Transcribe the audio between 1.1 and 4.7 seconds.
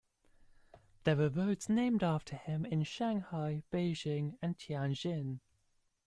are roads named after him in Shanghai, Beijing and